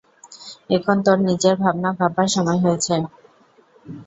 এখন 0.69 0.97
তোর 1.05 1.17
নিজের 1.27 1.55
ভাবনা 1.63 1.89
ভাববার 1.99 2.27
সময় 2.35 2.59
হয়েছে। 2.63 2.95